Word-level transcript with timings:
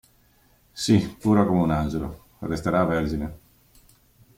Sì 0.71 1.15
pura 1.19 1.45
come 1.45 1.61
un 1.61 1.69
angelo... 1.69 2.23
resterà 2.39 2.83
vergine? 2.85 3.37